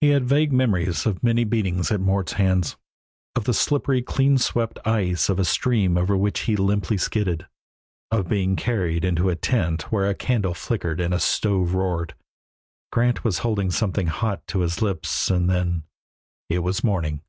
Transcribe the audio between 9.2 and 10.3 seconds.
a tent where a